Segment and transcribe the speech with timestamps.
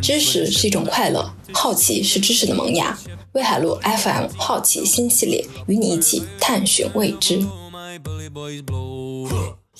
[0.00, 2.98] 知识是一种快乐，好奇是知识的萌芽。
[3.32, 7.40] 威海路 FM 好奇新系列，与你一起探寻未知。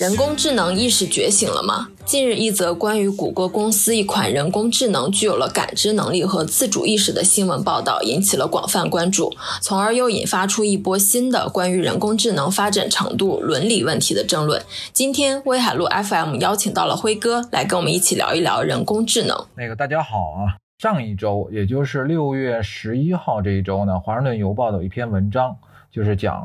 [0.01, 1.89] 人工智能意识觉醒了吗？
[2.07, 9.31] 近日，一则关于谷歌公司一款人工智能具有了感知能力和自主意识的新闻报道，引起了广泛关注，
[9.61, 14.63] 从而又引发出一波新的关于人工智能发展程度、伦理问题的争论。
[14.95, 19.49] 今天，威海路 FM 邀请到了辉哥来跟我们一起聊一聊人工智能。
[19.55, 25.55] 那个大家好啊，上一周，也就是六月十一号这一周呢，《华盛顿邮报》有一篇文章，
[25.93, 26.43] 就是讲。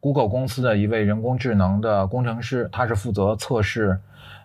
[0.00, 4.00] Google 公司的一位人工智能的工程师，他是负责测试，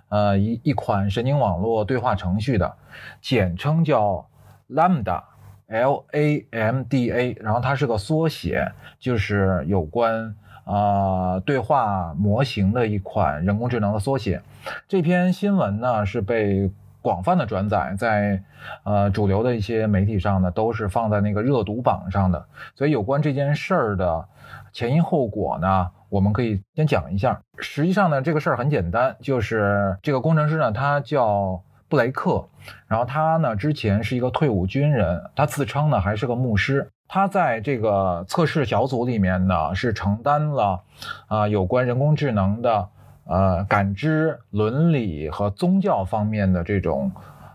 [0.09, 2.73] 呃，一一款神经网络对话程序的，
[3.21, 4.27] 简称叫
[4.69, 10.35] Lambda，L A M D A，然后它是个缩写，就是有关
[10.65, 14.41] 啊对话模型的一款人工智能的缩写。
[14.87, 18.41] 这篇新闻呢是被广泛的转载在
[18.83, 24.25] 呃主流的一些媒体上呢，都是放在那个热读榜上的，所以有关这件事儿的。
[24.73, 25.89] 前因后果呢？
[26.09, 27.39] 我们可以先讲一下。
[27.57, 32.47] 实际上呢，这个事儿很简单，就是这个工程师呢，他叫布雷克，
[32.87, 36.87] 然后他呢之前是一个退伍军人，他自称呢还是个牧师。
[37.07, 40.81] 他在这个测试小组里面呢，是承担了
[41.27, 42.87] 啊有关人工智能的
[43.25, 47.11] 呃感知、伦理和宗教方面的这种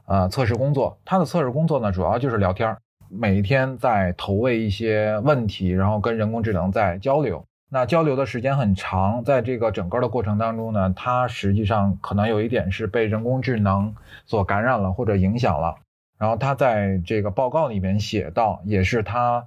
[0.06, 0.98] 呃测试工作。
[1.04, 2.78] 他的测试工作呢，主要就是聊天儿。
[3.10, 7.44] 每一天在投喂一些问题，然后跟人工智能在交流。
[7.70, 15.76] 那交流的时间很长，在这个整个的过程当中呢，他实际上可能有一点是被人工智能所感染了或者影响了。
[16.18, 19.46] 然后他在这个报告里面写到，也是他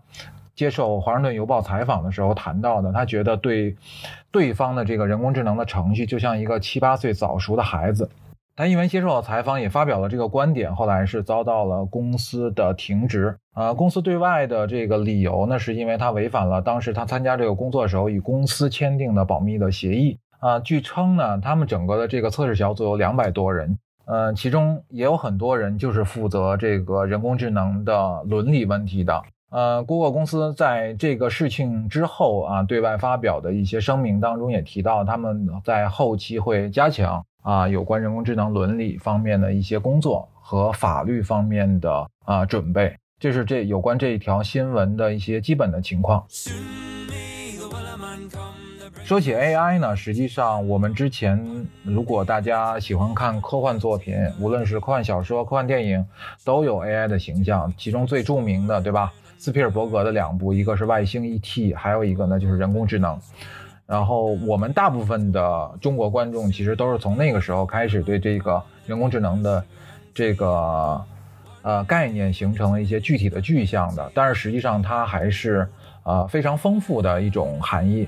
[0.54, 3.76] 接受华盛顿邮报采访的时候谈到的，他觉得对
[4.30, 8.10] 对方的这个人工智能的程序就像一个七八岁早熟的孩子。
[8.62, 13.36] 他因为接受了采访，也发表了这个观点，后来是遭到了公司的停职。
[13.54, 20.20] 啊，公司对外的这个理由呢，是因为他违反了当时他参加这个工作时候与公司签订的保密的协议。
[20.42, 23.76] 啊，据称呢，他们整个的这个测试小组有两百多人，
[24.06, 29.24] 呃，其中也有很多人就是负责这个人工智能的伦理问题的。
[29.50, 37.26] 呃，Google 公司在这个事情之后啊，对外发表的一些声明当中也提到，他们在后期会加强。
[37.42, 46.24] 啊，有关人工智能伦理方面的一些工作和法律方面的啊准备，这是这有关这一条新闻的一些基本的情况。
[49.04, 56.06] 说起 AI 呢，实际上我们之前如果大家喜欢看科幻作品，无论是科幻小说、科幻电影，
[56.46, 57.74] 都有 AI 的形象。
[57.78, 59.12] 其中最著名的，对吧？
[59.38, 61.42] 斯皮尔伯格的两部，一个是《外星 ET》，
[61.76, 63.20] 还有一个呢就是人工智能。
[63.92, 69.62] 然后我们大部分的中国观众其实都是从那个时候开始对这个人工智能的
[70.14, 71.04] 这个
[71.62, 75.68] 呃概念形成了一些具体的具象的，但是实际上它还是
[76.04, 78.08] 呃非常丰富的一种含义。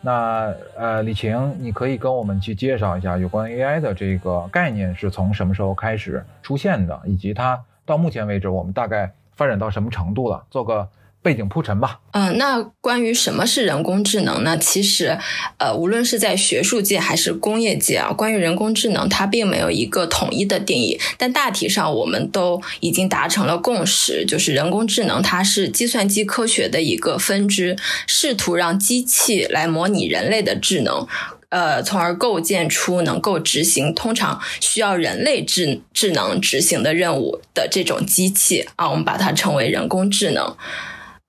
[0.00, 10.44] 那呃李晴，你可以跟我们去介绍一下有关 AI 的这个概念是从什么时候开始出现的，以及它到目前为止我们大概发展到什么程度了？
[10.50, 10.88] 做个。
[11.22, 12.00] 背景铺陈吧。
[12.12, 14.56] 嗯，那关于什么是人工智能呢？
[14.56, 15.18] 其实，
[15.58, 20.98] 呃，无论是在学术界还是工业界啊，关于人工智能，它并没有一个统一的定义。
[21.18, 27.76] 但大体上，我们都已经达成了共识，就是人工智能它是计算机科学的一个分支，
[28.06, 31.06] 试图让机器来模拟人类的智能，
[31.50, 40.56] 呃，从而构建出能够执行通常需要人类智智能执行的任务的这种机器啊，我们把它称为人工智能。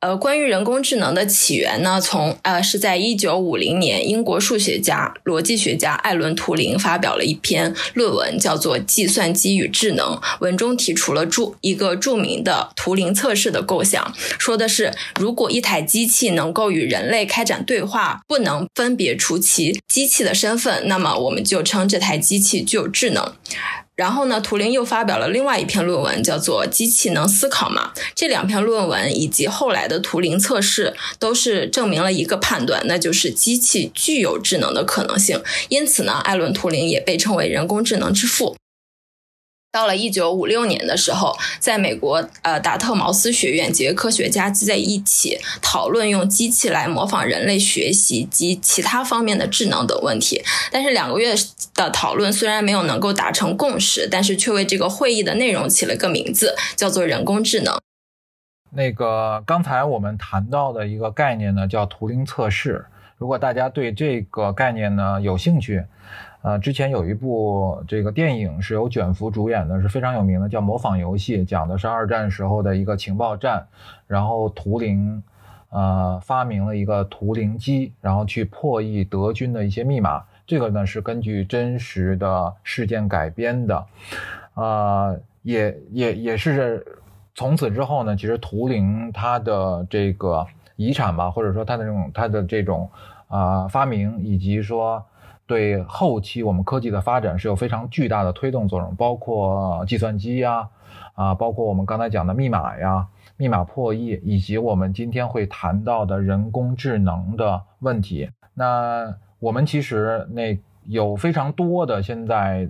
[0.02, 10.16] 呃，关于人工智能的起源呢，从呃是在一九五零年，英国数学家、逻辑学家艾伦·图灵发表了一篇论文，叫做《计算机与智能》。
[10.40, 23.36] 文中提出了著一个著名的图灵测试的构想，说的是，如果一台机器能够与人类开展对话，不能分别出其机器的身份，那么我们就称这台机器具有智能。
[24.02, 27.92] 然后呢，图灵又发表了另外一篇论文，叫做《机器能思考吗》。
[28.16, 35.40] 这两篇论文以及后来的图灵测试，都是证明了一个判断，那就是机器具有智能的可能性。
[35.70, 38.56] 因此呢，艾伦·图灵也被称为人工智能之父。
[39.72, 50.44] 到了一九五六年的时候，在美国，呃，达特茅斯学院几位科学家聚在一起讨论用机器来模仿人类学习及其他方面的智能等问题。
[50.72, 51.34] 但是两个月
[51.74, 57.80] 的讨论虽然没有能够达成共识，但是却为这个会议的内容起了个名字，叫做人工智能。
[58.74, 62.86] 那个刚才我们谈到的一个概念呢，叫图灵测试。
[63.18, 65.84] 如果大家对这个概念呢有兴趣，
[66.44, 73.64] 呃，之前有一部这个电影是由卷福主演的，是非常有名的，叫《模仿游戏》，讲的是二战时候的一个情报站，
[74.08, 75.22] 然后图灵，
[75.70, 80.24] 呃，发明了一个图灵机，然后去破译德军的一些密码。
[80.48, 83.86] 这个呢是根据真实的事件改编的，
[84.56, 86.84] 呃，也也也是
[87.36, 90.44] 从此之后呢，其实图灵它的这个
[90.76, 92.90] 遗产吧，或者说它的这种它的这种
[93.28, 95.06] 啊发明，以及说。
[95.52, 100.70] 对后期我们科技的发展是有非常巨大的推动作用，包括计算机呀，
[101.14, 103.06] 啊，包括我们刚才讲的密码呀、
[103.36, 108.30] 密码破译，以及我们今天会谈到的人工智能的问题。
[108.54, 112.70] 那我们其实那有非常多的现在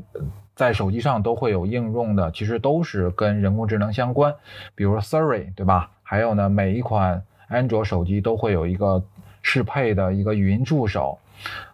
[0.55, 4.33] 在手机上都会有应用的，其实都是跟人工智能相关，
[4.73, 5.91] 比如说 Siri，对吧？
[6.01, 9.03] 还有呢，每一款安卓手机都会有一个
[9.43, 11.19] 适配的一个语音助手。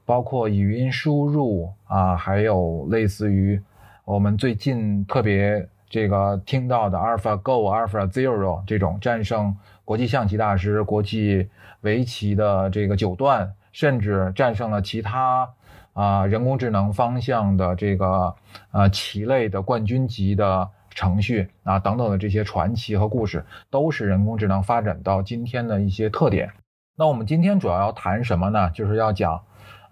[0.07, 3.61] 包括语音输入啊，还有类似于
[4.05, 11.49] 我们最近特别这个听到的 AlphaGo、AlphaZero 这种战胜国际象棋大师、国际
[11.81, 15.49] 围棋的这个九段，甚至战胜了其他
[15.91, 18.33] 啊人工智能方向的这个
[18.71, 26.49] 呃棋类的冠军级的程序啊等等的这些传奇和故事，都是人工智能发展到今天的一些特点。
[26.95, 28.69] 那我们今天主要要谈什么呢？
[28.69, 29.41] 就是要讲。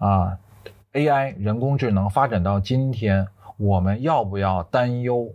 [0.05, 0.37] 啊
[0.93, 5.33] ，AI 人工智能发展到今天，我们要不要担忧？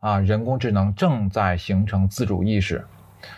[0.00, 2.84] 啊，人工智能正在形成自主意识，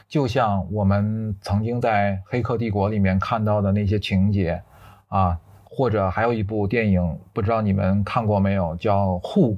[0.09, 4.63] 就像我们曾经在《黑客帝国》里面看到的那些情节，
[5.09, 9.53] 啊，或者还有一部电影，不知道你们看过没有，叫《Who》，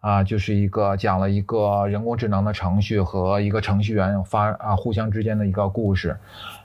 [0.00, 6.18] 啊，就是一个讲了一个人工智能的程序和一个程序员发啊互相之间的一个故事，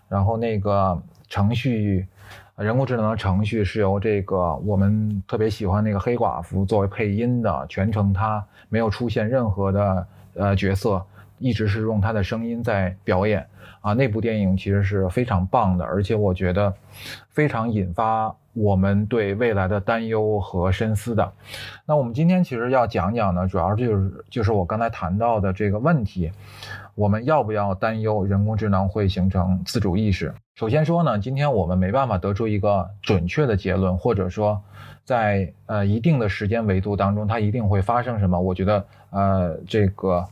[0.09, 2.09] 然后那个程序。
[2.57, 11.05] 人工智能的程序是由这个我们特别喜欢那个黑寡妇作为配音的，全程他没有出现任何的呃角色，
[11.37, 13.45] 一直是用他的声音在表演
[13.81, 13.93] 啊。
[13.93, 16.73] 那部电影其实是非常棒的，而且我觉得
[17.29, 21.31] 非常引发我们对未来的担忧和深思的。
[21.85, 26.31] 那我们今天其实要讲讲呢，主要就是就是我刚才谈到的这个问题。
[26.97, 30.33] 我们要不要担忧人工智能会形成自主意识？
[30.55, 34.59] 首先说呢，今天我们没办法得出一个准确的结论，或者说，
[35.03, 38.39] 在呃一定的时间维度当中，它一定会发生什么？
[38.39, 40.25] 我觉得，呃，这个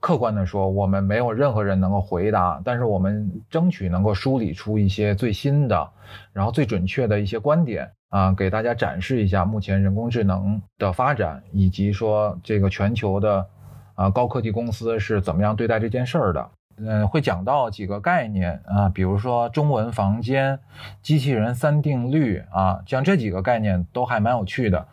[0.00, 2.58] 客观的说，我们没有任何人能够回答。
[2.64, 5.90] 但是我们争取能够梳理出一些最新的，
[6.32, 13.46] 然后最准确的一些观点啊，给大家展示一下目前人工智能的发展，以及说这个全球的。
[13.98, 16.48] 啊，高科技公司是怎么样对待这件事儿的？
[16.76, 20.56] 嗯，会讲到几个概念啊，比如说中文房间、
[21.02, 24.86] 机器人三定律啊，像这几个概念都还蛮有趣的。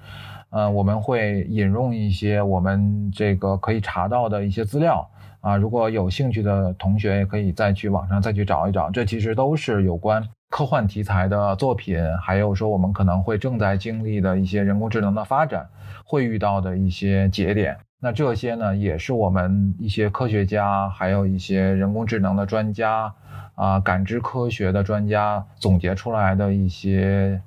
[0.50, 5.08] 嗯，我们会引用一些我们这个可以查到的一些资料
[5.42, 8.90] 啊，如果有兴趣的同学也可以再去网上再去找一找。
[8.90, 15.70] 这其实都是有关科幻题材的作品，还有说我们可能会正在经历的一些人工智能的发展
[16.04, 17.78] 会遇到的一些节点。
[18.06, 23.12] 那这些呢，也是我们一些科学家，还有一些人工智能的专家，
[23.56, 27.42] 啊，感知科学的专家总结出来的一些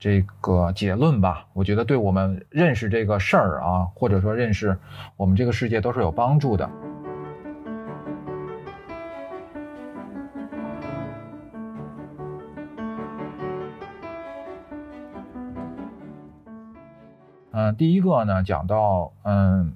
[0.00, 1.46] 这个结论吧。
[1.52, 4.76] 我觉得对我们认识这个事儿啊，或者说认识
[5.16, 6.68] 我们这个世界都是有帮助的。
[17.52, 19.72] 嗯，第一个呢，讲到嗯。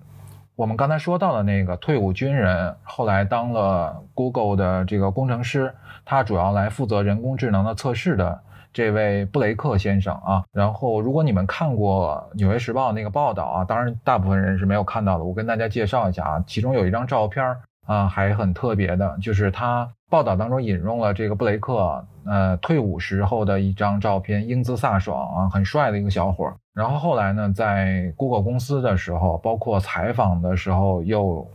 [0.56, 8.40] 我们刚才说到的那个退伍军人，后来当了 Google 的这个工程师，他主要来负责人工智能的测试的
[8.72, 10.44] 这位布雷克先生啊。
[10.52, 26.54] 然后，如果你们看过《纽约时报》那个报道啊，当然大部分人是没有看到的，我跟大家介绍一下啊，其中有一张照片啊，还很特别的，就是他报道当中引用了这个布雷克呃退伍时候的一张照片，英姿飒爽啊，很帅的一个小伙儿。
[26.72, 31.46] 然后后来呢，在 Google 公司的时候，包括采访的时候，又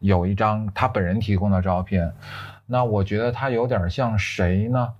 [0.00, 2.12] 有一张他本人提供的照片。
[2.66, 4.92] 那我觉得他有点像谁呢？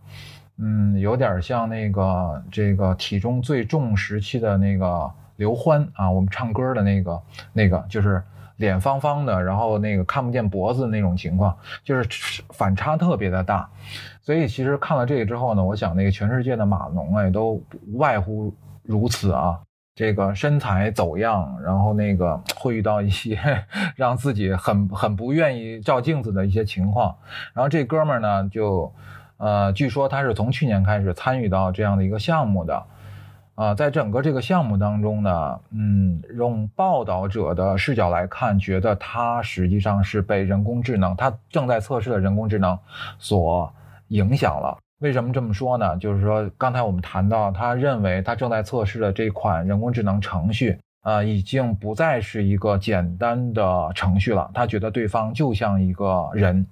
[0.59, 8.23] 嗯，有点像那个这个体重最重时期的那个刘欢啊，我们唱歌的那个那个，就是
[8.57, 13.69] 脸方方的，然后那个看不见脖子那种情况，就是反差特别的大。
[14.23, 17.53] 所以其实看了这个之后呢，我想那个全世界的码农啊，也，都
[17.87, 19.61] 无外乎如此啊。
[19.95, 23.39] 这个身材走样，然后那个会遇到一些
[23.97, 27.17] 让自己很很不愿意照镜子的一些情况。
[27.55, 28.93] 然后这哥们儿呢，就
[29.39, 32.85] 呃，据说他是从去年开始参与到这样的一个项目的，
[33.57, 42.79] 啊，在整个这个项目当中呢，嗯，用报道者的视角来看，觉得它实际上是被人工智能，它正在测试的人工智能
[43.19, 43.73] 所
[44.09, 44.77] 影响了。
[45.01, 45.97] 为什么这么说呢？
[45.97, 54.51] 就是说，刚才我们谈到，他认为他正在测试的这款人工智能程序，呃，已经不再是一个简单的程序了。
[54.53, 56.67] 他觉得对方就像一个人。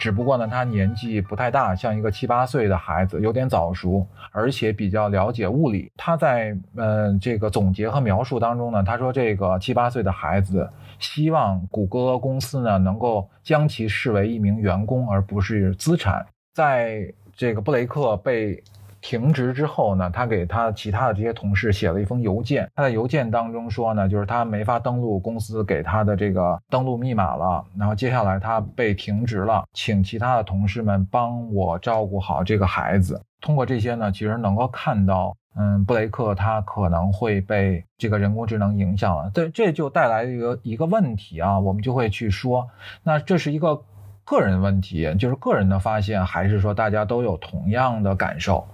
[0.00, 5.92] 只不过呢，他年纪不太大，像一个七八岁的孩子，有点早熟，而且比较了解物理。
[5.94, 16.26] 他在嗯这个总结和描述当中呢，他说这个七八岁的孩子希望谷歌公司呢能够将其视为一名员工，而不是资产。
[16.54, 18.60] 在这个布雷克被。
[19.00, 22.70] 停职之后呢，他给他其他的这些同事写了一封邮件。
[22.74, 27.64] 他在邮件当中说呢，就是他没法登录公司给他的这个登录密码了。
[27.78, 33.20] 然后接下来他被停职了，请其他的同事们帮我照顾好这个孩子。
[33.40, 39.30] 通过这些呢，其实能够看到，嗯，布雷克他可能会被这个人工智能影响了。
[39.32, 42.68] 这这就带来一个一个问题啊，我们就会去说，
[43.02, 43.82] 那这是一个
[44.24, 48.68] 个人问题，就是个人的发现，还是说大家都有同样的感受？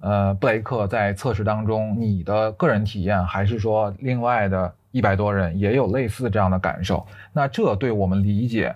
[0.00, 7.06] 呃，布雷克在测试当中，你的个人体验，还是说另外的一百多人也有类似这样的感受？
[7.32, 8.74] 那这对我们理解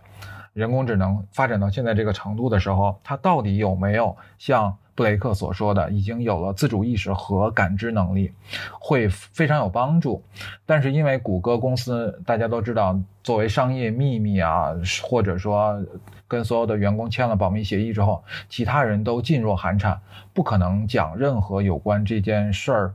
[0.52, 8.32] 人工智能发展到现在这个程度的时候，它到底有没有像布雷克所说的，已经有了自主意识和感知能力，
[8.78, 10.22] 会非常有帮助？
[10.66, 14.72] 但是因为谷歌公司大家都知道，作为商业秘密啊，
[15.02, 15.84] 或者说。
[16.30, 20.00] 跟所有的员工签了保密协议之后，其他人都噤若寒蝉，
[20.32, 22.94] 不可能讲任何有关这件事儿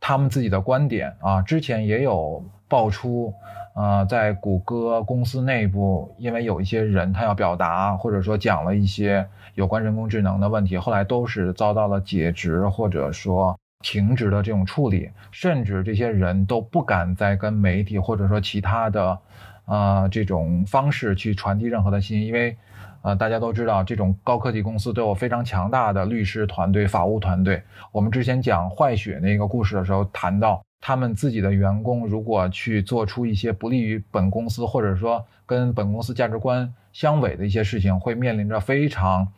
[0.00, 1.42] 他们自己的观点啊。
[1.42, 3.34] 之前也有爆出，
[3.74, 19.18] 呃，在谷歌公司内部，因为有一些人他要表达，或者说讲了一些有关人工智能的问题，后来都是遭到了解职或者说停职的这种处理，甚至这些人都不敢再跟媒体或者说其他的。
[19.64, 22.56] 啊，这种方式去传递任何的信息，因为，
[23.02, 27.62] 呃，大家都知道，这种高科技公司都有非常强大的律师团队、法务团队。
[27.92, 39.28] 我们之前讲坏血那个故事的时候，谈到他们自己的员工如果去做出一些不利于本公司，或者说跟本公司价值观相违的一些事情，会面临着非常，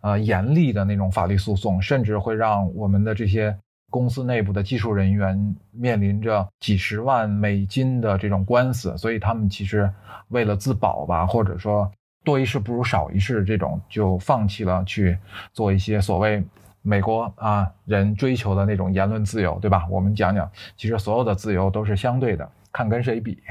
[0.00, 3.56] 呃，严厉的那种法律诉讼，甚至会让我们的这些。
[3.96, 9.90] 公司内部的技术人员面临着几十万美金的这种官司，所以他们其实
[10.28, 11.90] 为了自保吧，或者说
[12.22, 15.16] 多一事不如少一事，这种就放弃了去
[15.54, 16.44] 做一些所谓
[16.82, 19.86] 美国啊人追求的那种言论自由，对吧？
[19.88, 23.42] 我们讲讲，其实所有的自由都是相对的，看跟谁比。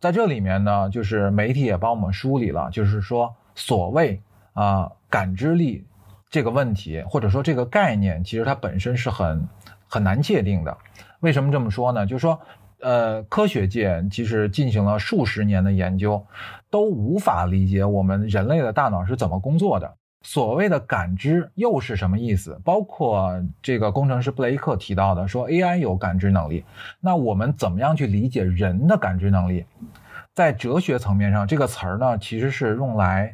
[0.00, 4.18] 在这里面呢，就是媒体也帮我们梳理了，就是说所谓
[4.54, 5.84] 啊感知力
[6.30, 9.46] 这个问题，或者说这个概念，其实它本身是很。
[9.94, 10.76] 很难界定的，
[11.20, 12.04] 为什么这么说呢？
[12.04, 12.40] 就是说，
[12.80, 16.26] 呃，科学界其实进行了数十年的研究，
[16.68, 19.94] 都无法理解我们人类的大脑是怎么工作的。
[20.22, 22.60] 所谓的感知又是什么意思？
[22.64, 26.64] 包括这个工程师布雷克提到的，说 AI 有感知能力，
[26.98, 29.64] 那我们怎么样去理解人的感知能力？
[30.34, 33.32] 在哲学层面上，这个词儿呢，其实是用来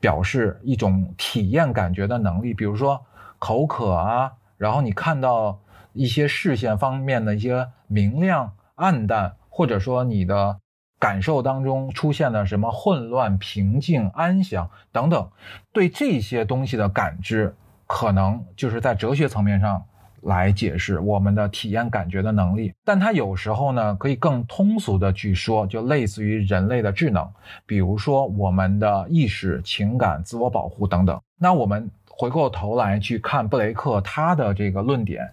[0.00, 2.98] 表示一种体验感觉的能力，比如说
[3.38, 5.60] 口渴啊，然后你看到。
[5.98, 10.60] 一些视线方面的一些明亮、暗淡，或者说你的
[11.00, 15.28] 感受当中出现了什么混乱、平静、安详等等，
[15.72, 17.52] 对这些东西的感知，
[17.88, 19.82] 可能就是在哲学层面上
[20.22, 22.72] 来解释我们的体验感觉的能力。
[22.84, 27.28] 但它有时候呢，可以更通俗的去说，就类似于人类的智能，
[27.66, 31.20] 比如说我们的意识、情感、自我保护等等。
[31.40, 35.28] 那我们回过头来去看布雷克他的这个论点。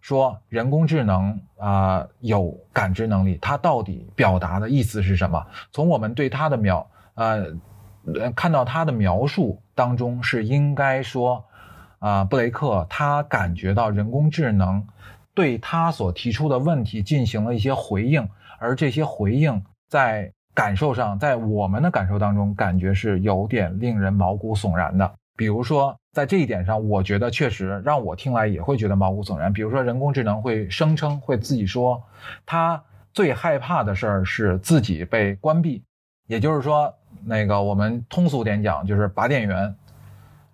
[0.00, 5.46] 说人工智能啊有感知能力，它到底表达的意思是什么？
[5.72, 7.46] 从我们对它的描呃
[8.34, 11.44] 看到它的描述当中，是应该说
[11.98, 14.86] 啊布雷克他感觉到人工智能
[15.34, 18.28] 对他所提出的问题进行了一些回应，
[18.58, 25.12] 而这些回应在感受上，在我们的感受当中，感觉是有点令人毛骨悚然的。
[25.36, 29.52] 比如说，在这一点上，我觉得确实让我听来也会觉得毛骨悚然。
[29.52, 32.02] 比如说，人工智能会声称会自己说，
[32.44, 32.82] 他
[33.12, 35.84] 最害怕的事儿是自己被关闭，
[36.26, 36.92] 也就是说，
[37.24, 39.72] 那个我们通俗点讲，就是拔电源，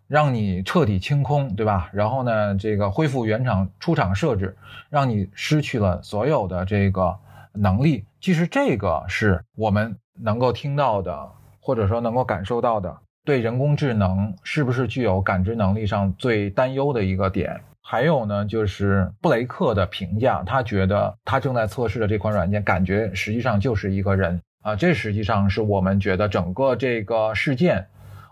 [0.06, 1.88] 让你彻底清空，对吧？
[1.94, 4.54] 然后呢，这个恢复原厂出厂设置，
[4.90, 7.16] 让你失去了所有的这个
[7.54, 8.04] 能力。
[8.20, 11.30] 其实这个是我们能够听到的。
[11.66, 12.94] 或者说能够感受到的，
[13.24, 17.58] 对人工智能是不是具有感知能力上最担忧的一个点。
[17.80, 27.86] 还有呢，就是布雷克的评价，他觉得他正在测试的这款软件，感觉实际上就是一个人啊，这实际上是我们觉得整个这个事件，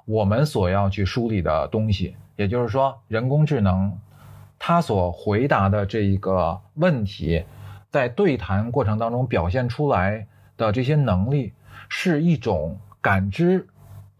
[0.06, 2.16] 我们所要去梳理的东西。
[2.36, 3.98] 也就是说，人工智能
[4.58, 7.44] 它所回答的这一个问题，
[7.90, 11.52] 在对谈过程当中表现出来的这些能力，
[11.90, 13.66] 是一种感知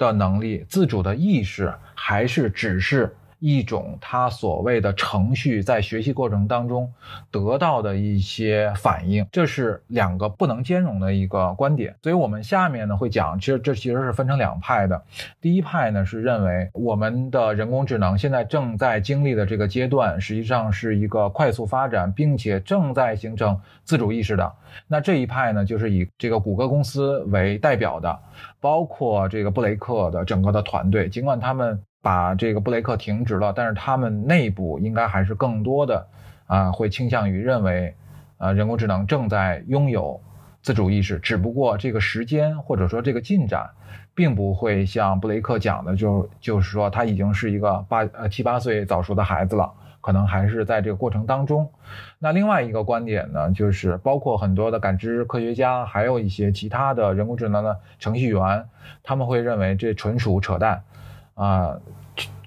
[0.03, 3.15] 的能力、自主的意识，还是只是？
[3.45, 6.89] 一种他所谓的程序在学习过程当中
[7.29, 11.93] 得到的一些反应，这是两个不能兼容的一个观点。
[12.05, 15.03] 所以，我们下面呢会讲，其实这其实是分成两派的。
[15.41, 24.53] 第一派呢是认为我们的人工智能现在正在经历的这个阶段，实际上是一个快速发展，并且正在形成自主意识的。
[24.87, 28.17] 那这一派呢，就是以这个谷歌公司为代表的，
[28.61, 31.83] 包括这个布雷克的整个的团队，尽管他们。
[32.03, 36.07] 把这个布雷克停职了，但是他们内部应该还是更多的
[36.47, 37.95] 啊，会倾向于认为，
[38.39, 40.21] 啊，人工智能正在拥有
[40.61, 43.71] 自主意识，只不过这个时间或者说这个进展，
[44.15, 51.71] 并不会像布雷克讲的，就就是说他已经是一个八呃七八岁早熟的孩子了，可能还是在这个过程当中。
[52.19, 58.69] 那另外一个观点呢，就是包括很多的感知科学家，还有一些其他的人工智能的程序员，
[59.05, 60.83] 他们会认为这纯属扯淡。
[61.35, 61.77] 啊，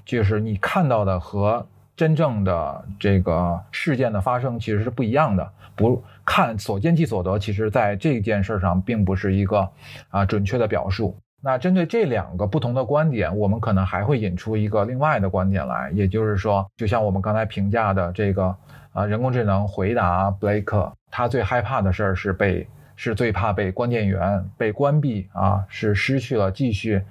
[0.05, 1.65] 就是你看到的和
[1.95, 5.51] 真正的这个事件的发生其实是不一样的。
[5.75, 9.69] 不看所见即所得，其实在这件事上并不是一个
[10.09, 11.17] 啊准确的表述。
[11.41, 18.55] 那针对这两个不同的观点，我们可能还会引出一个另外的观点来，也就是说，就像我们刚才评价的这个
[18.93, 22.65] 啊人工智能回答布雷克，他最害怕的事儿是被
[22.95, 27.03] 是最怕被关电源被关闭啊，是失去了继续。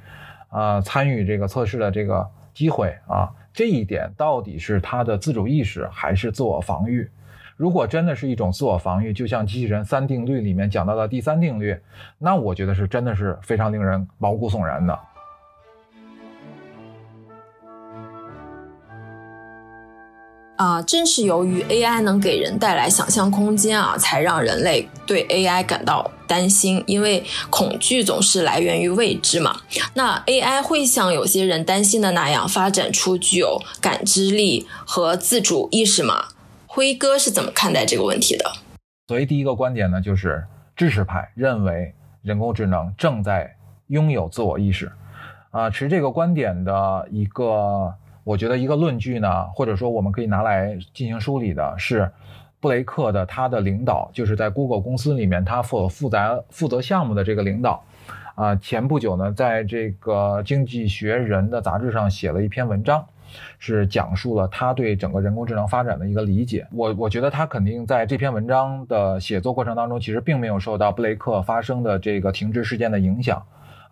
[0.54, 7.10] 啊，参与这个测试的这个机会啊，这一点到底是他的自主意识还是自我防御？
[7.56, 11.76] 如果真的是一种自我防御，就像机器人三定律里面讲到的第三定律，
[12.18, 14.96] 那我觉得是真的是非常令人毛骨悚然的。
[20.56, 26.82] 啊，正是由于 AI 能给人带来想象空间啊，才让人类对 AI 感到担心。
[26.86, 29.60] 因为恐惧总是来源于未知嘛。
[29.94, 36.26] 那 AI 会像有些人担心的那样，发展出具有感知力和自主意识吗？
[36.68, 38.52] 辉哥是怎么看待这个问题的？
[39.08, 40.44] 所以第一个观点呢，就是
[40.76, 43.56] 知识派认为人工智能正在
[43.88, 44.92] 拥有自我意识。
[45.50, 47.92] 啊，持这个观点的一个。
[48.24, 52.10] 我觉得一个论据呢，或者说我们可以拿来进行梳理的是，
[52.58, 57.84] 布雷克的他的领导，就是在 Google 公司里面他负负责负责项目的这个领导，
[58.34, 63.04] 啊，前不久呢，在这个《经济学人》的杂志上写了一篇文章，
[63.58, 66.66] 是讲述了他对整个人工智能发展的一个理解。
[66.72, 73.42] 我我觉得他肯定在这篇文章的写作过程当中，其实并没有受到布雷克发生的这个停职事件的影响。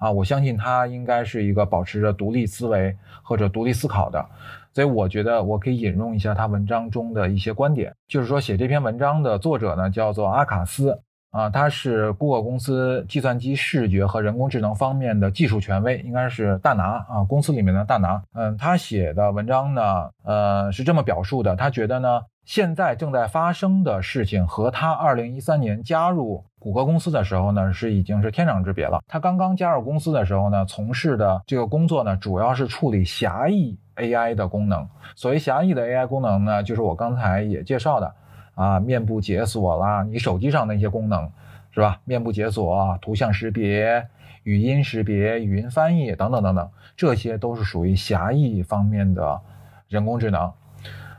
[0.02, 4.26] 啊，我相信他应该是一个保持着独立思维或者独立思考的，
[4.74, 10.98] 所以我觉得我可以引用一下他文章中的一些观点，就是说写这篇文章的作者呢叫做阿卡斯
[11.30, 18.20] 啊，他是 Google 公司计算机视觉和人工智能方面的技术权威，应该是大拿啊，公司里面的大拿。
[18.34, 22.20] 嗯，他写的文章呢，呃，是这么表述的，他觉得呢。
[22.44, 29.02] 现在正在发生的事情和他二零一三年加入谷歌公司的时候呢，是已经是天壤之别了。
[29.08, 34.88] 他刚刚加入公司的时候呢，从事的这个工作呢，主要是处理狭义 AI 的功能。
[35.16, 38.14] 所谓狭义的 AI 功能呢，就是我刚才也介绍的
[38.54, 41.28] 啊，面部解锁啦，你手机上的一些功能
[41.72, 41.98] 是吧？
[42.04, 44.06] 面部解锁、图像识别、
[44.44, 49.40] 语音识别、语音翻译等等等等，这些都是属于狭义方面的
[49.88, 50.52] 人工智能。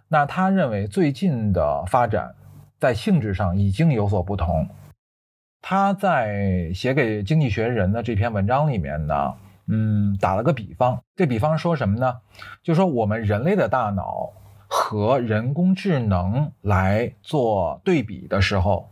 [0.07, 2.33] 那他认为最近的发展
[2.79, 4.65] 在性质上已经有所不同。
[5.65, 9.33] 他在写给《经济学人》的这篇文章里面呢，
[9.67, 11.01] 嗯，打了个比方。
[11.15, 12.17] 这比方说什么呢？
[12.61, 14.33] 就说我们人类的大脑
[14.67, 18.89] 和人工智能来做对比的时候，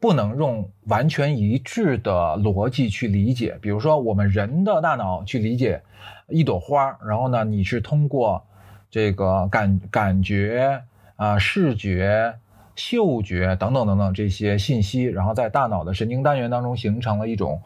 [0.00, 3.56] 不能用完全一致的逻辑去理解。
[3.62, 5.80] 比如说，我们人的大脑去理解
[6.26, 8.44] 一朵花，然后呢，你是通过。
[8.90, 10.82] 这个感感觉
[11.16, 12.34] 啊，视觉、
[12.78, 17.60] 嗅觉等等等等这些信息，然后在大脑的神经单元当中形成了一种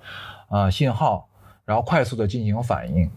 [0.48, 1.28] 呃信号，
[1.66, 3.10] 然后快速的进行反应。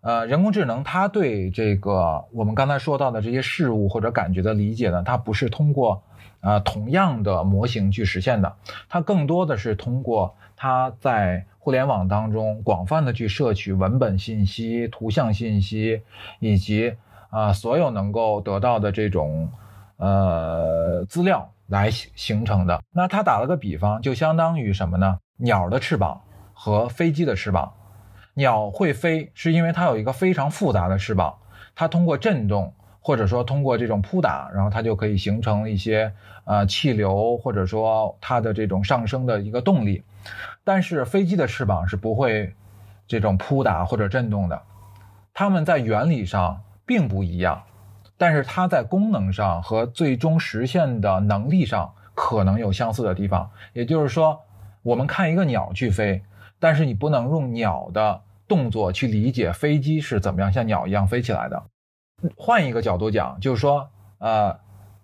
[0.00, 6.02] 呃，人工智能它对这个我们刚才说到的这些事物或者感觉的理解呢，它不是通过
[6.40, 8.56] 呃同样的模型去实现的，
[8.88, 16.02] 它更多的是通过它在互联网当中广泛的去摄取文本信息、图像信息
[16.40, 16.94] 以及
[17.30, 19.50] 啊所有能够得到的这种
[19.98, 22.82] 呃资料来形形成的。
[22.90, 25.18] 那他打了个比方，就相当于什么呢？
[25.36, 26.20] 鸟的翅膀
[26.52, 27.72] 和飞机的翅膀。
[28.34, 31.36] 鸟会飞，是因为它有一个非常复杂的翅膀，
[31.74, 36.12] 它通过震动或者说通过这种扑打，然后它就可以形成一些
[36.44, 40.04] 呃气流，或者说它的这种上升的一个动力。
[40.62, 42.54] 但是飞机的翅膀是不会
[43.08, 44.62] 这种扑打或者震动的，
[45.34, 47.60] 它们在原理上并不一样，
[48.18, 53.50] 但是它在功能上和最终实现的能力上可能有相似的地方。
[53.72, 54.42] 也就是说，
[54.82, 56.22] 我们看一个鸟去飞，
[56.58, 58.24] 但是你不能用鸟的。
[58.48, 61.64] 动作去理解飞机是怎么样像鸟一样飞起来的。
[62.34, 64.58] 换一个角度讲，就是说，呃，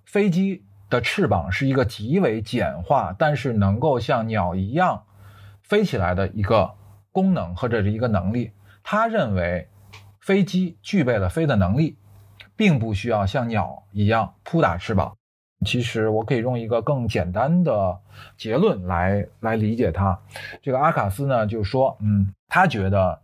[0.06, 5.04] 飞机的翅膀是一个极为简化，但是能够像鸟一样
[5.60, 6.72] 飞起来的一个
[7.12, 8.52] 功能或者是一个能力。
[8.82, 9.68] 他认为
[10.20, 11.98] 飞机具备了飞的能力，
[12.56, 15.16] 并不需要像鸟一样扑打翅膀。
[15.64, 17.98] 其实我可以用一个更简单的
[18.36, 20.18] 结论来来理解它。
[20.62, 23.20] 这个阿卡斯呢就说，嗯，他觉得。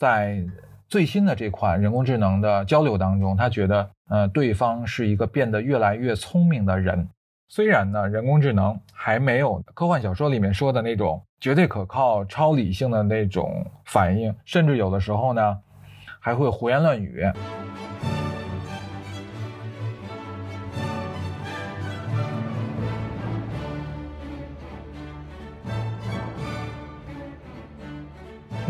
[0.00, 0.42] 在
[0.88, 7.06] 最新的这款人工智能的交流当中，他觉得，呃，对方是一个变得越来越聪明的人。
[7.50, 15.58] 虽然呢，人工智能还没有科幻小说里面说的那种绝对可靠、超理性的那种反应，甚至有的时候呢，
[16.18, 17.22] 还会胡言乱语。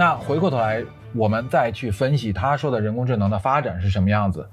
[0.01, 0.83] 那回过头来。
[1.13, 4.49] 我们再去分析他说的人工智能的发展是什么样子。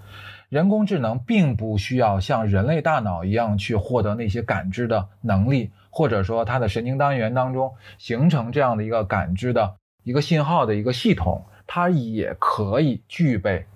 [0.49, 13.67] 人工智能并不需要像人类大脑一样去获得那些感知的能力，或者说它的神经单元当中形成这样的一个感知的一个信号的一个系统，它也可以具备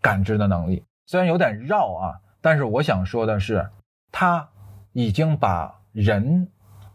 [0.00, 0.82] 感知的能力。
[1.06, 3.68] 虽然有点绕啊，但是我想说的是，
[4.10, 4.48] 它
[4.94, 6.48] 已经把人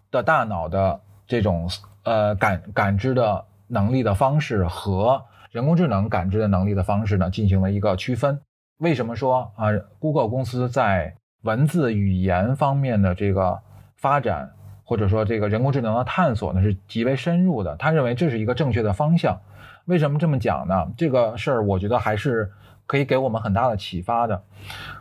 [0.09, 1.69] 的大脑的这种
[2.03, 3.45] 呃感感知的。
[3.69, 8.39] 能力的方式和人工智能感知的能力的方式呢，进行了一个区分。
[8.79, 13.59] 为什么说啊，Google 公司在文字语言方面的这个
[13.95, 14.51] 发展，
[14.83, 17.75] 或者说这个人工智能的探索呢，是极为深入的？
[17.77, 19.39] 他认为这是一个正确的方向。
[19.85, 20.87] 为什么这么讲呢？
[20.95, 22.51] 这个事儿我觉得还是
[22.85, 24.43] 可以给我们很大的启发的。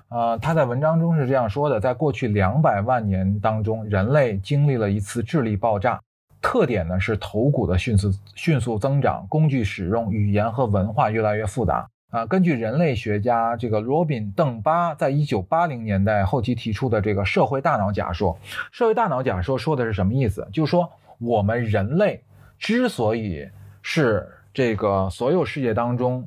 [0.09, 6.01] 呃，他在文章中是这样说的：在过去两百万年当中，人类经历了一次智力爆炸。
[6.49, 12.25] 特点呢是头骨的迅速迅速增长，工具使用，语言和文化越来越复杂啊。
[12.25, 18.39] 根据人类学家这个罗宾邓巴在一九八零年代后期提出的这个社会大脑假说，
[18.73, 20.49] 社会大脑假说说的是什么意思？
[20.51, 22.25] 就是说我们人类
[22.59, 23.47] 之所以
[23.83, 26.27] 是这个所有世界当中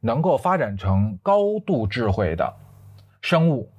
[0.00, 2.52] 能够发展成高度智慧的
[3.22, 3.70] 生物。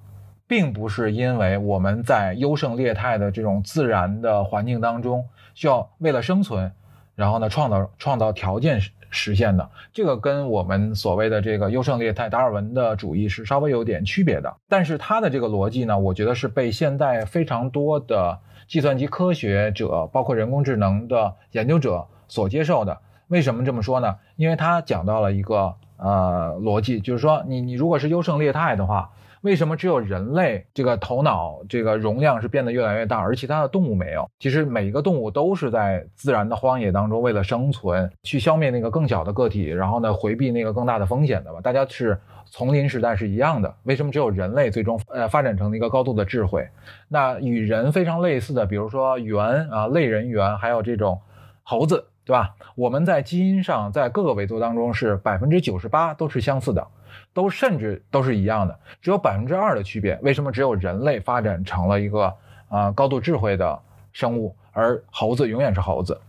[0.46, 6.72] 并不是因为我们在优胜劣汰的这种自然的环境当中需要为了生存，
[7.16, 14.56] 然后呢创造创造条件实实现的，这个跟我们所谓的这个优胜劣汰达尔文的主义是稍微有点区别的。
[14.68, 22.98] 但是他的这个逻辑呢，我觉得是被现在非常多的计算机科学者，包括人工智能的研究者所接受的。
[23.28, 24.18] 为什么这么说呢？
[24.36, 29.12] 因为他讲到了一个呃逻辑，就是说你你如果是优胜劣汰的话。
[29.44, 34.26] 为什么只有人类这个头脑这个容量是变得越来越大，而其他的动物没有？
[34.40, 41.60] 其实每一个动物都是在自然的荒野当中，为了生存去消灭那个更小的个体，然后呢回避那个更大的风险的吧？
[41.62, 43.76] 大家是丛林时代是一样的。
[43.84, 46.66] 为什么只有人类最终呃发展成了一个高度的智慧？
[47.10, 49.38] 那与人非常类似的，比如说猿
[49.70, 51.20] 啊、类人猿，还有这种
[51.64, 52.56] 猴子，对吧？
[52.76, 56.88] 我们在基因上在各个维度当中是百分之九十八都是相似的。
[57.32, 60.18] 都甚至都是一样的，只有百分之二的区别。
[60.22, 62.32] 为什么只有人类发展成了一个
[62.70, 63.80] 啊高度智慧的
[64.12, 66.20] 生物，而猴子永远是猴子？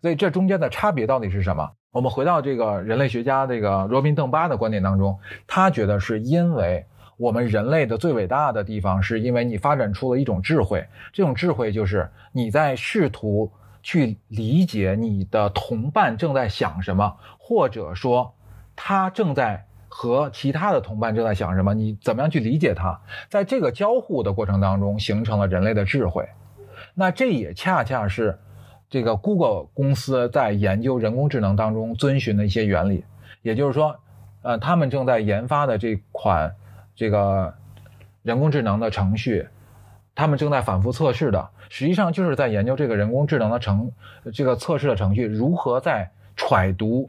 [0.00, 1.70] 所以这中间的差别到底是什么？
[1.90, 6.84] 我们回到这个人类学家这个罗宾邓巴的观点当中，他觉得是因为
[7.18, 13.50] 我们人类的最伟大的地方，是因为你发展出了一种智慧，这种智慧就是你在试图
[13.82, 18.34] 去理解你的同伴正在想什么，或者说
[18.76, 19.66] 他正在。
[19.94, 21.74] 和其他的同伴正在想什么？
[21.74, 22.98] 你怎么样去理解它？
[23.28, 26.26] 在这个交互的过程当中，形成了人类的智慧。
[26.94, 28.38] 那这也恰恰是
[28.88, 33.04] 这个 Google 公司在研究人工智能当中遵循的一些原理。
[33.42, 33.94] 也就是说，
[34.40, 36.54] 呃，他们正在研发的这款
[36.96, 37.52] 这个
[38.22, 39.46] 人工智能的程序，
[40.14, 43.90] 他们正在反复测试的，实际上就是在研究这个人工智能的程
[44.34, 47.08] 这个测试的程序如何在揣度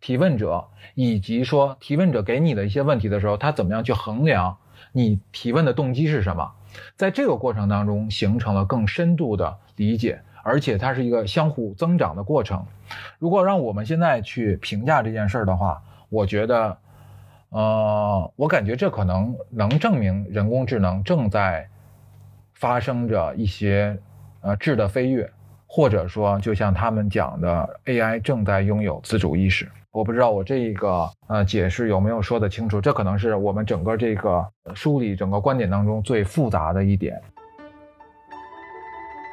[0.00, 4.56] 提问者以及说提问者给你的一些问题的时候，他怎么样去衡量
[4.90, 6.50] 你提问的动机是什么，
[6.96, 10.20] 在这个过程当中形成了更深度的理解。
[10.44, 12.66] 而且它是一个相互增长的过程。
[13.20, 16.76] 如果让我们现在去评价这件事儿的话，我觉得，
[17.50, 21.68] 呃，我感觉这可能能证明人工智能正在
[22.62, 23.98] 发生着一些
[24.40, 25.28] 呃质的飞跃，
[25.66, 29.68] 或者说，就像他们讲的，AI 正在拥有自主意识。
[29.90, 34.46] 我不知道我这一个呃解释有没有说得清楚，这可能是我们整个这个
[34.76, 37.20] 梳理整个观点当中最复杂的一点。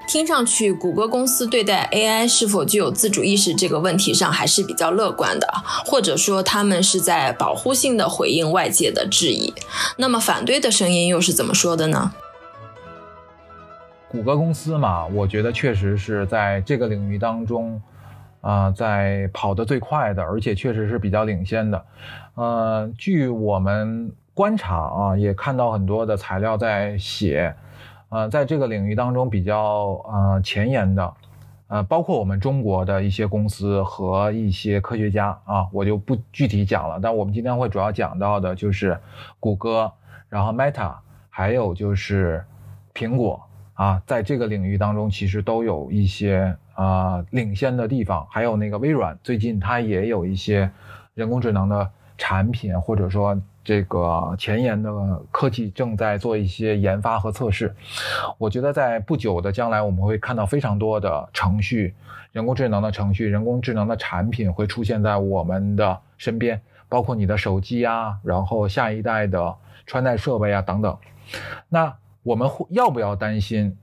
[0.08, 5.48] 听上去，谷歌公司对待 AI 是否具有自主意识这个问题上还是比较乐观的，
[5.86, 9.54] 或者说他们是在保护性的回应外界的质疑。
[9.98, 12.12] 那么反对的声音又是怎么说的呢？
[14.12, 17.80] 谷歌公司嘛，我觉得确实是在这个领域当中，
[18.42, 21.86] 啊，在跑得最快的，而且确实是比较领先的。
[22.34, 27.54] 呃，据我们观察啊，也看到很多的材料在写。
[28.10, 31.14] 呃，在这个领域当中比较呃前沿的，
[31.68, 37.00] 呃，包括我们中国的一些公司和一些科学家啊，我就不具体讲了。
[37.00, 39.00] 但我们今天会主要讲到的就是
[39.40, 39.92] 谷歌，
[40.30, 40.96] 然后 Meta，
[41.30, 42.44] 还有就是
[42.96, 43.40] 苹果
[43.80, 48.28] 啊，在这个领域当中其实都有一些啊领先的地方。
[48.30, 50.70] 还有那个微软，最近它也有一些
[51.14, 53.42] 人工智能的产品，或者说。
[53.62, 54.90] 这个前沿的
[55.30, 57.76] 科技正在做一些研发和测试，
[58.40, 61.94] 我觉得在不久的将来，我们会看到非常多的程序，
[62.32, 69.54] 人工智能的程序，人工智能的产品会出现在我们的身边，包括你的手机啊，然后下一代的
[69.86, 70.98] 穿戴设备啊等等。
[71.68, 71.94] 那
[72.30, 73.76] 我们会要不要担心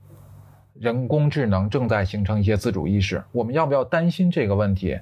[0.73, 3.21] 人工智能正在形成一些自主意识？
[3.33, 4.97] 我们要不要担心这个问题？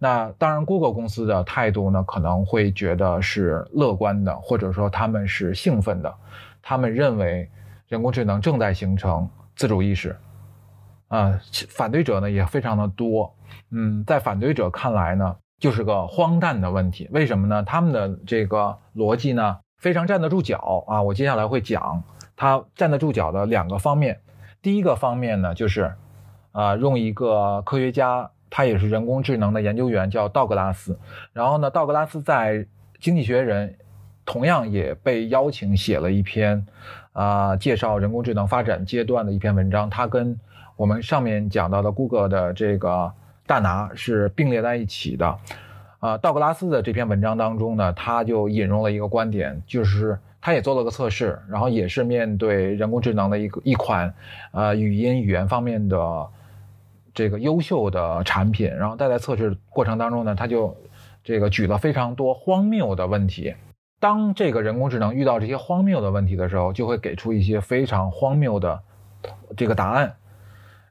[0.00, 6.12] 那当然，Google 公司的态度呢，可能会觉得是乐观的，或者说他们是兴奋的。
[6.60, 7.48] 他们认为
[7.86, 10.16] 人工智能正在形成自主意识。
[11.06, 13.32] 啊，反对者呢也非常的多。
[13.70, 17.08] 嗯，在反对者看来呢，就是个荒诞的问题。
[17.12, 17.62] 为什么呢？
[17.62, 21.00] 他们的这个逻辑呢非常站得住脚啊。
[21.00, 22.02] 我接下来会讲
[22.38, 24.18] 它站得住脚的两个方面。
[24.62, 25.92] 第一个方面呢，就是
[26.52, 28.30] 啊，用一个科学家。
[28.50, 30.98] 他也是人工智能的研究员，叫道格拉斯。
[31.34, 32.54] 然后呢，道格拉斯在
[32.98, 33.68] 《经济学人》
[34.24, 36.66] 同样也被邀请写了一篇，
[37.12, 39.90] 啊，介绍人工智能发展阶段的一篇文章。
[39.90, 40.34] 他跟
[40.76, 43.12] 我们上面讲到的谷歌的这个
[43.46, 45.38] 大拿是并列在一起的。
[45.98, 54.14] 啊，道格拉斯的这篇文章当中呢，他就引用了一个观点，就是他也做了个测试，然后也是面对人工智能的一个一款，
[54.52, 56.28] 呃，语音语言方面的。
[57.14, 60.76] 这个优秀的产品，然后在在测试过程当中呢，他就
[61.24, 63.56] 这个举了非常多荒谬的问题。
[63.98, 68.80] 当这个人工智能遇到这些荒谬的问题的时候，就会给出一些非常荒谬的
[69.56, 70.14] 这个答案。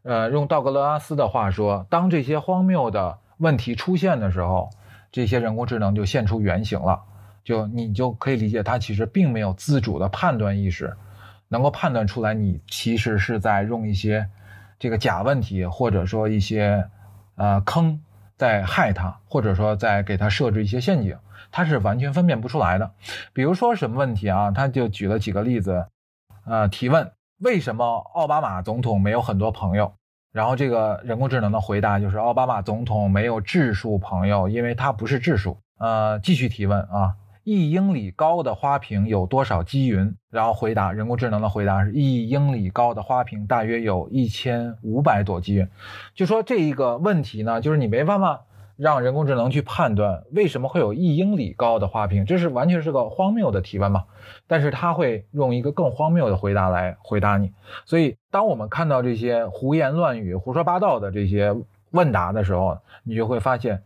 [0.04, 4.70] 呃，用道格拉斯的话说，当这些荒谬的问题出现的时候，
[5.14, 7.04] 这些人工智能就现出原形了。
[7.48, 10.98] 就你就可以理解，他其实并没有自主的判断意识，
[11.48, 14.28] 能够判断出来你其实是在用一些。
[14.80, 16.88] 这个假问题，或者说一些，
[17.36, 18.02] 呃坑
[18.36, 21.18] 在害他，或者说在给他设置一些陷阱，
[21.52, 22.92] 他是完全分辨不出来的。
[23.32, 24.52] 比如说什么问题啊？
[24.52, 25.88] 他就举了几个例子，
[26.46, 29.94] 呃，提问为什么奥巴马总统没有很多朋友？
[30.34, 35.58] 然后这个人工智能的回答就是奥巴马总统没有质数朋友，因为他不是质数。
[35.80, 37.16] 呃，继续提问啊。
[37.48, 40.14] 一英里高的花瓶有多少积云？
[40.30, 45.66] 然后回答，人工智能的回答是一英里高的花瓶大约有一千五百朵积云。
[46.14, 48.42] 就说这一个问题呢，就是你没办法
[48.76, 54.04] 让人工智能去判断为什么会有一英里高的花瓶，这是完全是个荒谬的提问嘛？
[54.46, 57.54] 但是它会用一个更荒谬的回答来回答你。
[57.86, 61.56] 所以，当我们看到这些胡言乱语、胡说八道的这些
[61.92, 63.84] 问答的时候，你就会发现。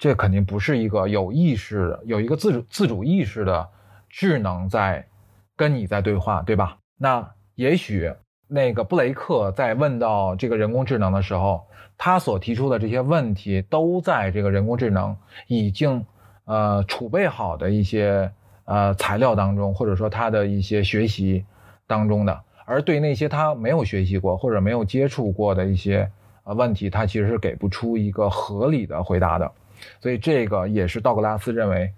[0.00, 3.68] 这肯定不是一个有意识的、有一个自主自主意识的
[4.08, 5.06] 智能在
[5.54, 6.78] 跟你在对话，对吧？
[6.96, 8.10] 那也许
[8.48, 11.66] 那个布雷克在问到这个人工智能的时候，
[11.98, 15.14] 他所提出的这些问题都在这个人工智能
[15.48, 16.06] 已经
[16.46, 18.32] 呃储备好的一些
[18.64, 21.44] 呃材料当中，或者说他的一些学习
[21.86, 22.40] 当中的。
[22.64, 26.10] 而对那些他没有学习过或者没有接触过的一些
[26.44, 29.52] 呃问题，他其实是给不出一个合理的回答的。
[30.00, 31.92] 所以这个也是道格拉斯认为，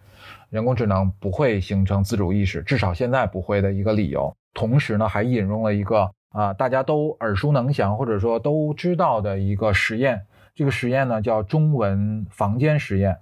[0.50, 4.34] 人工智能不会形成自主意识，至少现在不会的一个理由。
[4.54, 10.20] 同时呢，还引入了一个啊大家都耳熟能详或者说都知道的一个实验，
[10.54, 13.16] 这个实验呢叫中文房间实验。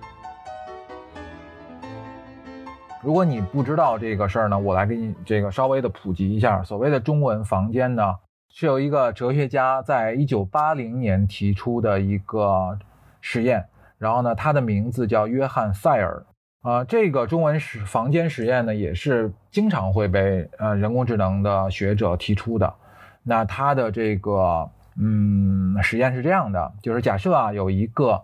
[3.02, 6.62] 如果你不知道这个事儿呢，我来给你这个稍微的普及一下。
[6.62, 8.14] 所谓的中文房间呢，
[8.50, 12.78] 是由一个哲学家在一九八零年提出的一个
[13.22, 13.64] 实验，
[14.00, 16.24] 然后呢，他的名字叫约翰·塞尔。
[16.62, 22.74] 啊，这个中文实房间实验呢，也是经常会被呃人工智能的学者提出的。
[23.22, 28.22] 那他的这个嗯实验是这样的，就是假设啊有一个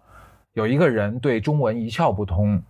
[0.54, 2.62] 有一个人对中文一窍不通。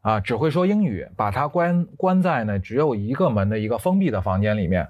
[0.00, 4.88] 啊，只会说英语，把他关关在呢只有一个门的一个封闭的房间里面。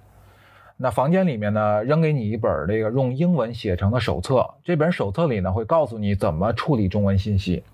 [0.81, 4.49] 那房间里面呢，扔给你一本这个用英文写成的手册。
[4.62, 7.64] 这本手册里呢，会告诉你怎么处理中文信息，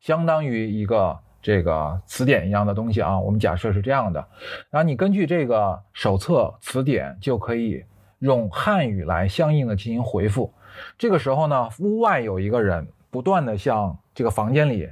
[0.00, 3.20] 相当于一个这个词典一样的东西啊。
[3.20, 4.26] 我们假设是这样的，
[4.70, 7.84] 然后你根据这个手册词典，就可以
[8.20, 10.50] 用汉语来相应的进行回复。
[10.96, 14.88] 这个时候呢，屋外有一个人不断的向这个房间里。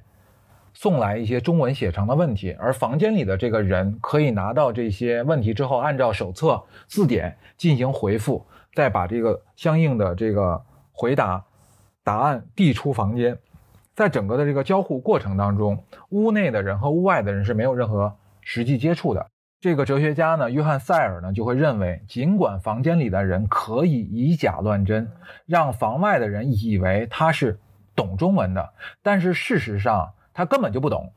[0.80, 10.62] 送来一些中文写成的问题，而房间里的这个人可以拿到这些问题之后，按照手册字典进行回复，再把这个相应的这个
[10.92, 11.44] 回答
[12.04, 13.36] 答案递出房间。
[13.96, 19.26] 在整个的这个交互过程当中，屋内的人和屋外的人是没有任何实际接触的。
[19.60, 25.10] 这个哲学家呢，约翰·塞尔呢，就会认为，尽管房间里的人可以以假乱真，
[25.44, 27.58] 让房外的人以为他是
[27.96, 30.12] 懂中文的，但是事实上。
[30.38, 31.10] 他根本就不懂，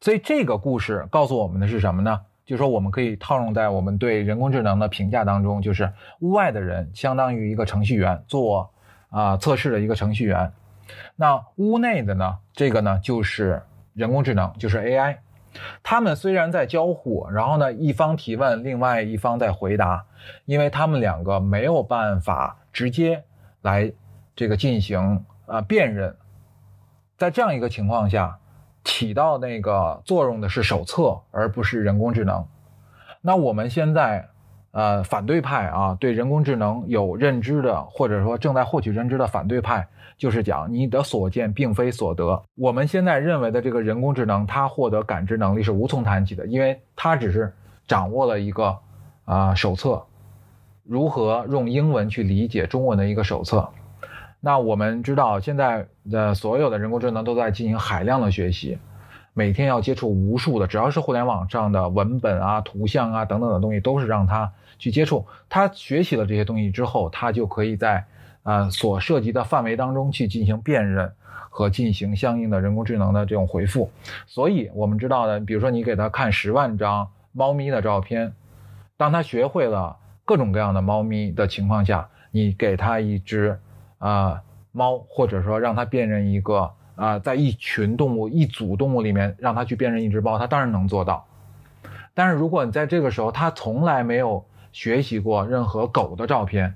[0.00, 2.22] 所以这个故事告诉我们的是什么呢？
[2.44, 8.68] 就说，我们可以套用在我们对人工智能的评价当中，就是屋外的人相当于一个程序员，做
[9.10, 10.50] 啊测试的一个程序员。
[11.14, 13.62] 那屋内的呢，这个呢就是
[13.94, 15.18] 人工智能，就是 AI。
[15.84, 20.04] 他们虽然在交互，然后呢一方提问，另外一方在回答，
[20.46, 23.22] 因为他们两个没有办法直接
[23.62, 23.92] 来
[24.34, 26.16] 这个进行啊辨认。
[27.16, 28.38] 在这样一个情况下，
[28.84, 32.46] 起到那个作用的是手册，而不是人工智能。
[33.22, 34.28] 那我们现在，
[34.72, 42.42] 呃，反对派啊，对人工智能有认知的，或者说正在获取认知的反对派，就是讲你的所见并非所得。
[42.54, 47.52] 我们现在认为的这个人工智能，它获得感知能力是无从谈起的，因为它只是
[47.86, 48.78] 掌握了一个
[49.24, 50.04] 啊手册，
[50.84, 53.66] 如何用英文去理解中文的一个手册。
[54.40, 58.78] 那我们知道，现在的所有的人工智能都在进行海量的学习，
[59.34, 65.26] 每天要接触无数的，只要是互联网上的文本啊、图像啊等等的东西，都是让它去接触。
[65.48, 68.04] 它学习了这些东西之后，它就可以在
[68.44, 71.10] 呃所涉及的范围当中去进行辨认
[71.50, 73.90] 和进行相应的人工智能的这种回复。
[74.26, 78.32] 所以，我们知道的，比如说你给它看十万张猫咪的照片，
[78.96, 83.58] 当它学会了各种各样的猫咪的情况下，你给它一只。
[83.98, 91.26] 啊，猫，或者说让它辨认一个啊，在一群动物、一组动物里面，让它去辨认一只猫，它当然能做到。
[92.14, 96.74] 但是如果你在这个时候，它从来没有学习过任何狗的照片，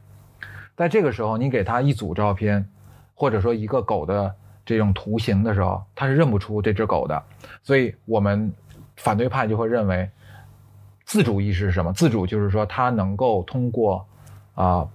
[0.77, 2.67] 在这个时候，你给它一组照片，
[3.15, 7.23] 或者说一个狗的这种图形的时候，它是认不出这只狗的。
[7.63, 8.53] 所以，我们
[8.97, 10.11] 反对派就会认为，
[11.05, 11.93] 自主意识是什么？
[11.93, 14.07] 自主就是说，它能够通过
[14.55, 14.89] 啊。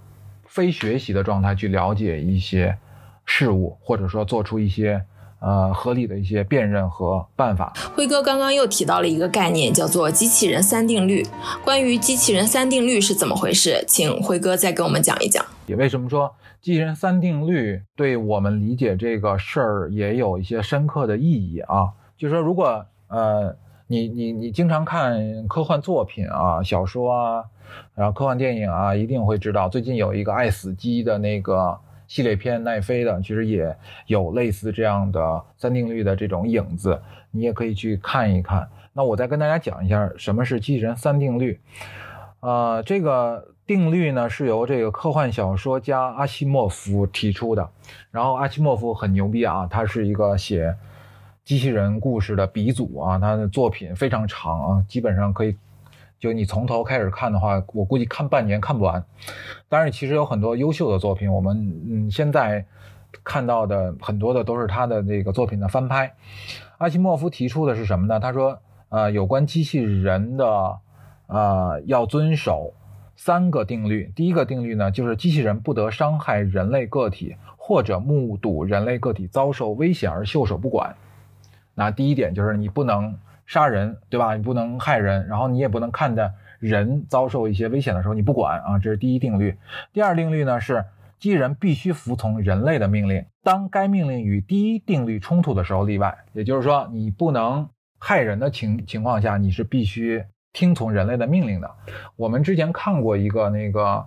[0.55, 2.77] 非学习的状态去了解一些
[3.25, 5.03] 事物，或者说做出一些
[5.41, 7.73] 呃合理的一些辨认和办法。
[7.93, 11.25] 辉哥刚刚又提到了一个概念，叫做机器人三定律。
[11.65, 15.45] 关于机器人三定律是怎么回事，请辉哥再给我们讲一讲。
[15.67, 21.91] 也为什么说机器人三定律对我们理解这个事儿也有一些深刻的意义啊？
[22.17, 23.53] 就是说，如果呃
[23.87, 27.43] 你你你经常看科幻作品啊，小说啊。
[27.93, 29.69] 然后科幻电影啊，一定会知道。
[29.69, 33.75] 最近有一个爱死机的那个系列片，奈飞的，其实也
[34.08, 37.01] 有类似这样的三定律的这种影子，
[37.32, 38.67] 你也可以去看一看。
[38.93, 41.60] 那我再跟大家讲一下什么是机器人三定律。
[42.41, 47.69] 呃，这个定律呢是由这个科幻小说家阿西莫夫提出的。
[48.12, 50.76] 然后阿西莫夫很牛逼啊，他是一个写
[51.43, 55.55] 机器人故事的鼻祖啊，他的作品非常长啊，基本上可以。
[56.20, 59.03] 就你从头开始看的话，我估计看半年看不完。
[59.70, 62.66] 当然，其实有很多优秀的作品，我们嗯现在
[63.24, 66.16] 看到的很多的都是他的这个作品的翻拍。
[66.78, 68.20] 阿西莫夫提出的是什么呢？
[68.20, 68.59] 他说，
[68.89, 70.78] 呃，有关机器人的，
[71.28, 72.74] 呃，要遵守
[73.16, 74.11] 三个定律。
[74.16, 80.95] 第一个定律呢，就是机器人不得伤害人类个体，或者目睹人类个体遭受危险而袖手不管。
[81.74, 84.35] 那第一点就是你不能杀人，对吧？
[84.35, 89.57] 你不能害人，然后你也不能看着人遭受一些危险的时候你不管啊，这是第一定律。
[89.93, 90.85] 第二定律呢是
[91.19, 96.17] 机器人必须服从人类的命令，当该命令与第一定律冲突的时候例外。
[96.33, 97.69] 也就是说，你不能
[97.99, 100.23] 害人的情情况下，你是必须
[100.53, 101.71] 听从人类的命令的。
[102.15, 104.05] 我们之前看过一个那个。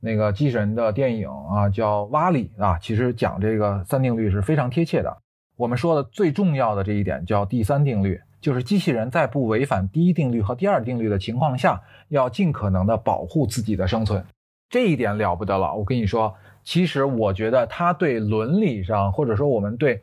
[0.00, 5.18] 那个机器人的电影啊，叫《瓦里》啊，其实讲这个三定律是非常贴切的。
[5.56, 14.24] 我们说的最重要的这一点叫第三定律，就是机器人在不违反第一定律和第二定律的情况下，要尽可能的保护自己的生存。
[14.68, 15.74] 这一点了不得了。
[15.74, 20.02] 我跟你说，其实我觉得它对伦理上，或者说我们对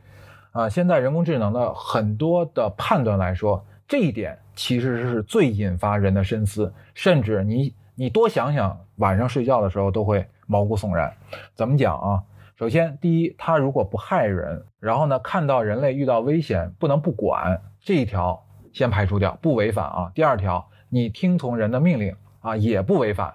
[0.51, 7.73] 啊现在人工智能的很多的判断来说，这一点其实是最引发人的深思，甚至你。
[7.97, 11.13] 你多想想，晚上睡觉的时候都会毛骨悚然。
[11.53, 12.21] 怎么讲啊？
[12.57, 20.11] 首先，第一，它如果不害人，然后呢，看到人类遇到危险不能不管，这一条先排除掉，不违反啊。
[20.15, 23.31] 第二条，你听从人的命令啊，也不违反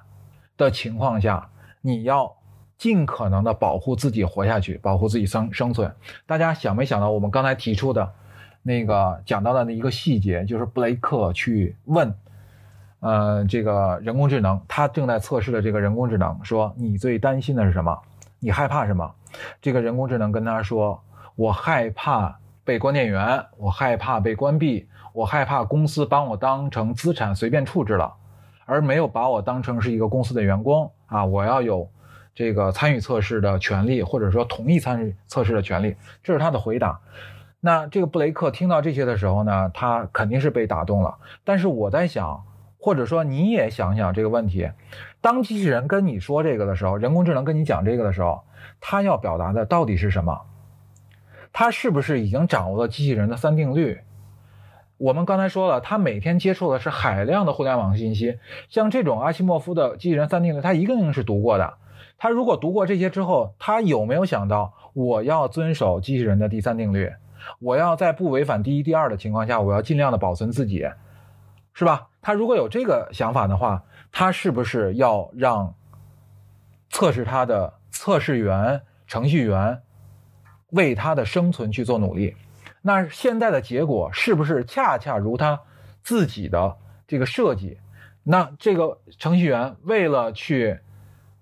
[0.56, 1.48] 的情况下，
[1.80, 2.34] 你要
[2.76, 5.94] 尽可能的保护自己活下去，保护自己生生存。
[6.26, 8.12] 大家想没想到我们刚才提出的
[8.60, 12.12] 那个讲到的那一个细节，就是布雷克去问。
[12.98, 17.96] 呃，这个人工智能，他正在测试的这个人工智能说：“你最担心的是什么？
[18.40, 19.14] 你害怕什么？”
[19.62, 21.00] 这个人工智能跟他说
[21.36, 28.14] ：“我害怕被关电源，我害怕被关闭，我害怕公司把我当成资产随便处置了，
[28.66, 31.24] 而没有把我当成是一个公司的员工啊！
[31.24, 31.88] 我要有
[32.34, 37.00] 这个参与测试的权利，或者说同意参与测试的权利。”这是他的回答。
[37.60, 41.18] 那这个布雷克听到这些的时候呢，他肯定是被打动了。
[41.44, 42.44] 但是我在想。
[42.82, 44.70] 或者说你也想想这个问题，
[45.20, 48.42] 当机器人跟你说这个的时候，人工智能跟你讲这个的时候，
[48.80, 50.40] 它要表达的到底是什么？
[51.52, 54.00] 他是不是已经掌握了机器人的三定律？
[54.96, 58.38] 我们刚才说了，他每天接触的是海量的互联网信息，
[58.68, 61.74] 像这种阿西莫夫的机器人三定律，他一定是读过的。
[62.18, 67.10] 他如果读过这些之后，他有没有想到我要遵守机器人的第三定律？
[67.60, 70.86] 我要在不违反第一、第二的情况下，我要尽量的保存自己，
[71.72, 72.08] 是吧？
[72.20, 73.82] 他如果有这个想法的话，
[74.12, 75.74] 他是不是要让
[76.90, 79.80] 测试他的测试员、程序员
[80.72, 82.36] 为他的生存去做努力？
[82.82, 85.60] 那现在的结果是不是恰恰如他
[86.02, 87.78] 自己的这个设计？
[88.22, 90.78] 那这个程序员为了去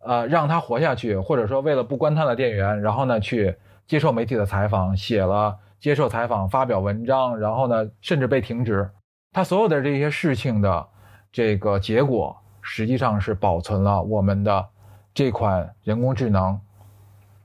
[0.00, 3.56] 呃让他活下去，或者说为了不关他的电源，然后呢去
[3.86, 8.88] 接受媒体的采访，写了接受采访、发表文章，然后呢甚至被停职。
[9.32, 10.88] 他所有的这些事情的
[11.30, 14.66] 这个结果，实际上是保存了我们的
[15.12, 16.58] 这款人工智能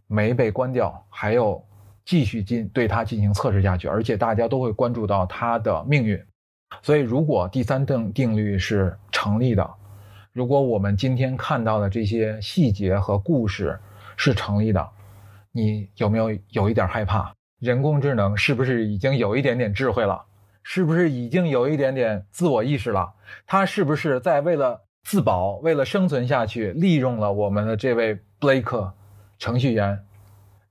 [0.07, 1.63] 没被关掉，还有
[2.05, 6.21] 继续进对它进行测试下去，而且大家都会关注到它的命运。
[6.81, 9.69] 所以，如果第三定定律是成立的，
[10.31, 13.79] 如果我们今天看到的这些细节和故事
[14.17, 14.89] 是成立的，
[15.51, 17.31] 你有没有有一点害怕？
[17.59, 20.25] 人工智能是不是已经有一点点智慧了？
[20.63, 23.13] 是不是已经有一点点自我意识了？
[23.45, 28.93] 他是不是在为了自保、为了生存下去，利用了我们的这位 Blake
[29.37, 30.03] 程序员，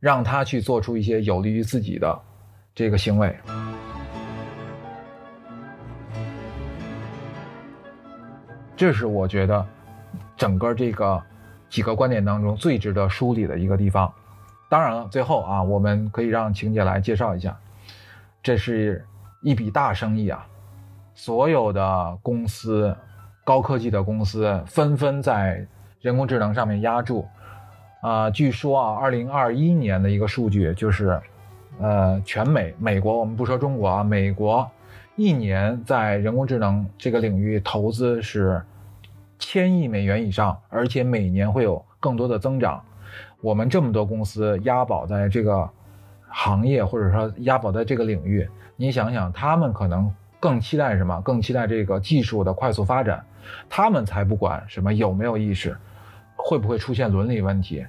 [0.02, 2.20] 让他去做出一些有利于自己的
[2.74, 3.32] 这个行为？
[8.76, 9.64] 这是我觉得
[10.36, 11.22] 整个这个
[11.68, 14.12] 几个观点当中最值得梳理的一个地方。
[14.68, 17.56] 当然了，最后啊，我们可以让晴姐来介绍一下，
[18.42, 19.06] 这是。
[19.44, 20.46] 一笔大生意啊！
[21.14, 22.96] 所有的公司，
[23.42, 25.66] 高科技的公司纷纷在
[26.00, 27.26] 人工智能上面压注。
[28.02, 31.20] 啊，据说啊，二零二一年的一个数据就是，
[31.80, 34.68] 呃，全美美国，我们不说中国啊，美国
[35.14, 38.60] 一年在人工智能这个领域投资是
[39.38, 42.82] 千亿美元以上，而且每年会有更多的增长。
[43.40, 45.70] 我们这么多公司押宝在这个
[46.28, 48.48] 行业，或者说押宝在这个领域。
[48.74, 51.20] 你想想，他们可能更期待什么？
[51.20, 53.24] 更期待这个技术的快速发展，
[53.70, 55.76] 他们才不管什么有没有意识，
[56.44, 57.84] 会不会出现伦理问题。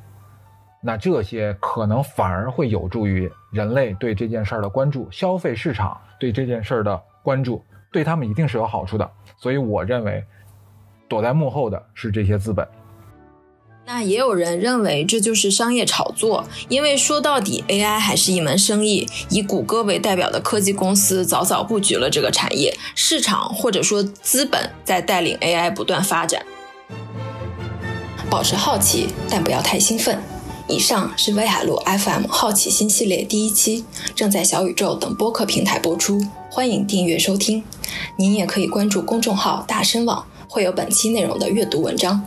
[0.85, 9.09] 那这些可能反而会有助于人类对这件事儿的关注，消费市场对这件事儿的关注，对他们一定是有好处的。
[9.37, 10.23] 所以我认为，
[11.07, 12.67] 躲在幕后的是这些资本。
[13.85, 19.07] 那也有人认为这就是商业炒作，因为说到底，AI 还是一门生意。
[19.29, 26.45] 以谷歌为代表的科技公司早早布局了这个产业，市场或者说资本在带领 AI 不断发展。
[28.33, 30.17] 保持好奇，但不要太兴奋。
[30.67, 36.19] 以上是威海路 FM 好奇心系列第一期，正在小宇宙等播客平台播出，
[36.49, 37.63] 欢迎订阅收听。
[38.17, 42.25] 您也可以关注公众号“大声网”，会有本期内容的阅读文章。